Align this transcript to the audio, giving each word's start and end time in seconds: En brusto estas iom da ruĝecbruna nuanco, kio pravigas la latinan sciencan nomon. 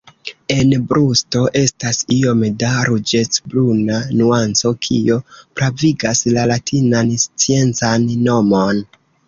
En 0.53 0.71
brusto 0.93 1.41
estas 1.59 1.99
iom 2.15 2.41
da 2.63 2.71
ruĝecbruna 2.89 4.01
nuanco, 4.23 4.73
kio 4.87 5.21
pravigas 5.37 6.25
la 6.39 6.49
latinan 6.55 7.15
sciencan 7.29 8.13
nomon. 8.27 8.87